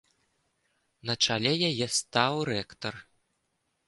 На 1.09 1.13
чале 1.25 1.51
яе 1.69 1.87
стаў 1.97 2.33
рэктар. 2.51 2.95